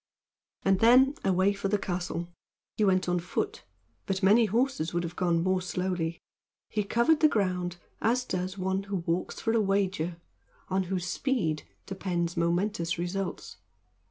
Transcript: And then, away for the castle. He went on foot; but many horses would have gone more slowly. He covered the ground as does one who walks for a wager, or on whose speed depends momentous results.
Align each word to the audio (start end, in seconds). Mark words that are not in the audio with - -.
And 0.65 0.79
then, 0.79 1.13
away 1.23 1.53
for 1.53 1.67
the 1.67 1.77
castle. 1.77 2.27
He 2.75 2.83
went 2.83 3.07
on 3.07 3.19
foot; 3.19 3.61
but 4.07 4.23
many 4.23 4.45
horses 4.45 4.95
would 4.95 5.03
have 5.03 5.15
gone 5.15 5.43
more 5.43 5.61
slowly. 5.61 6.17
He 6.71 6.83
covered 6.83 7.19
the 7.19 7.27
ground 7.27 7.75
as 8.01 8.25
does 8.25 8.57
one 8.57 8.81
who 8.85 9.03
walks 9.05 9.39
for 9.39 9.53
a 9.53 9.61
wager, 9.61 10.17
or 10.71 10.77
on 10.77 10.83
whose 10.85 11.05
speed 11.05 11.61
depends 11.85 12.35
momentous 12.35 12.97
results. 12.97 13.57